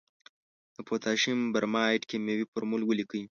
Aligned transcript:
د 0.75 0.77
پوتاشیم 0.87 1.39
برماید 1.53 2.01
کیمیاوي 2.09 2.45
فورمول 2.51 2.81
ولیکئ. 2.85 3.23